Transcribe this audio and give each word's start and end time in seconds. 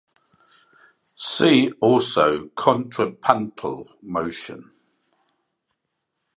See 1.15 1.71
also 1.79 2.47
contrapuntal 2.57 3.87
motion. 4.01 4.71